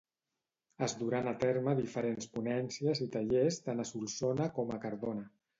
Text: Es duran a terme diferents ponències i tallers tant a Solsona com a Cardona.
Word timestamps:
Es 0.85 0.95
duran 1.01 1.29
a 1.31 1.33
terme 1.43 1.75
diferents 1.81 2.29
ponències 2.39 3.05
i 3.07 3.07
tallers 3.17 3.63
tant 3.69 3.85
a 3.85 3.89
Solsona 3.93 4.53
com 4.57 4.77
a 4.79 4.83
Cardona. 4.89 5.29